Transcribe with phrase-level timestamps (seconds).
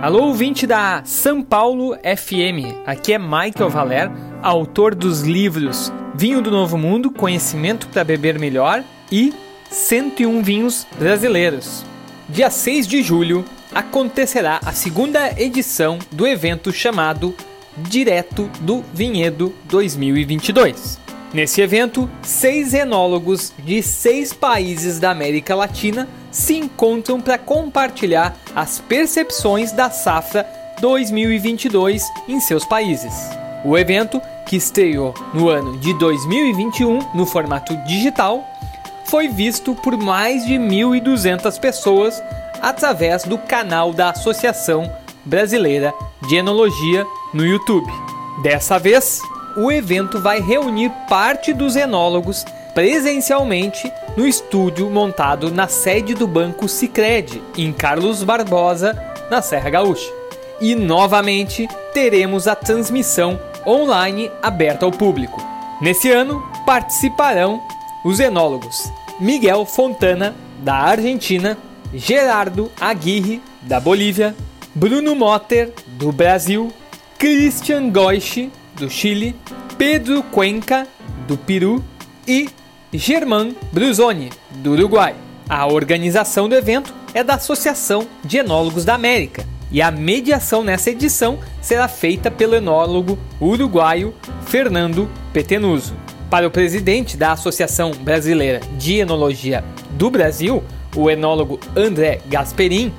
[0.00, 2.86] Alô, ouvinte da São Paulo FM.
[2.86, 4.08] Aqui é Michael Valer,
[4.40, 9.34] autor dos livros Vinho do Novo Mundo, Conhecimento para Beber Melhor e
[9.68, 11.84] 101 Vinhos Brasileiros.
[12.28, 17.34] Dia 6 de julho acontecerá a segunda edição do evento chamado
[17.76, 21.00] Direto do Vinhedo 2022.
[21.34, 28.78] Nesse evento, seis enólogos de seis países da América Latina se encontram para compartilhar as
[28.80, 30.46] percepções da safra
[30.80, 33.12] 2022 em seus países.
[33.64, 38.46] O evento, que estreou no ano de 2021 no formato digital,
[39.06, 42.22] foi visto por mais de 1.200 pessoas
[42.60, 44.90] através do canal da Associação
[45.24, 45.92] Brasileira
[46.26, 47.90] de Enologia no YouTube.
[48.42, 49.20] Dessa vez,
[49.56, 52.44] o evento vai reunir parte dos enólogos
[52.78, 58.96] presencialmente no estúdio montado na sede do Banco Sicredi, em Carlos Barbosa,
[59.28, 60.08] na Serra Gaúcha.
[60.60, 65.42] E novamente teremos a transmissão online aberta ao público.
[65.80, 67.60] Nesse ano participarão
[68.04, 71.58] os enólogos Miguel Fontana, da Argentina,
[71.92, 74.36] Gerardo Aguirre, da Bolívia,
[74.72, 76.72] Bruno Motter, do Brasil,
[77.18, 79.34] Christian Goiche, do Chile,
[79.76, 80.86] Pedro Cuenca,
[81.26, 81.84] do Peru
[82.24, 82.48] e
[82.92, 85.14] Germán Bruzoni, do Uruguai.
[85.46, 90.90] A organização do evento é da Associação de Enólogos da América e a mediação nessa
[90.90, 94.14] edição será feita pelo enólogo uruguaio
[94.46, 95.94] Fernando Petenuso.
[96.30, 100.64] Para o presidente da Associação Brasileira de Enologia do Brasil,
[100.96, 102.92] o enólogo André Gasperin,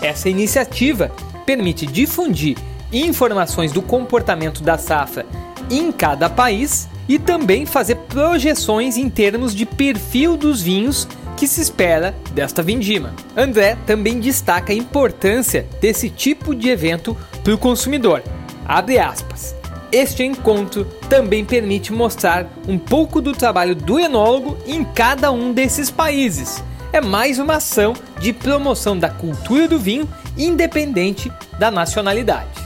[0.00, 1.10] essa iniciativa
[1.44, 2.56] permite difundir
[2.90, 5.26] informações do comportamento da safra
[5.70, 11.60] em cada país e também fazer projeções em termos de perfil dos vinhos que se
[11.60, 13.12] espera desta vindima.
[13.36, 18.22] André também destaca a importância desse tipo de evento para o consumidor.
[18.66, 19.54] Abre aspas.
[19.92, 25.90] Este encontro também permite mostrar um pouco do trabalho do enólogo em cada um desses
[25.90, 26.62] países.
[26.92, 32.63] É mais uma ação de promoção da cultura do vinho, independente da nacionalidade.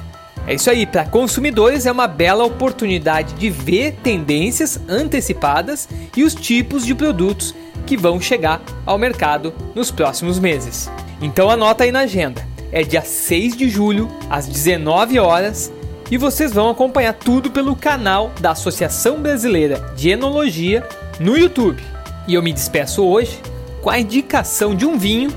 [0.49, 5.87] É isso aí, para consumidores é uma bela oportunidade de ver tendências antecipadas
[6.17, 7.55] e os tipos de produtos
[7.85, 10.91] que vão chegar ao mercado nos próximos meses.
[11.21, 12.49] Então anota aí na agenda.
[12.73, 15.71] É dia 6 de julho, às 19 horas,
[16.11, 20.83] e vocês vão acompanhar tudo pelo canal da Associação Brasileira de Enologia
[21.21, 21.83] no YouTube.
[22.27, 23.39] E eu me despeço hoje
[23.83, 25.31] com a indicação de um vinho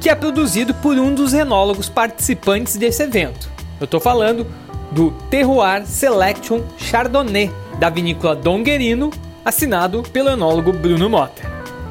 [0.00, 3.50] que é produzido por um dos enólogos participantes desse evento.
[3.82, 4.46] Eu estou falando
[4.92, 7.50] do Terroir Selection Chardonnay,
[7.80, 9.10] da vinícola Donguerino,
[9.44, 11.42] assinado pelo enólogo Bruno Mota.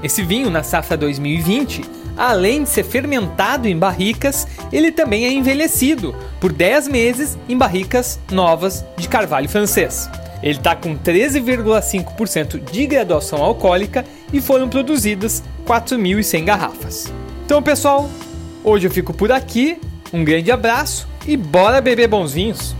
[0.02, 1.84] Esse vinho, na safra 2020,
[2.16, 8.18] além de ser fermentado em barricas, ele também é envelhecido por 10 meses em barricas
[8.32, 10.10] novas de carvalho francês.
[10.42, 17.12] Ele está com 13,5% de graduação alcoólica e foram produzidas 4.100 garrafas.
[17.46, 18.10] Então, pessoal,
[18.64, 19.78] hoje eu fico por aqui.
[20.14, 22.76] Um grande abraço e bora beber bons vinhos!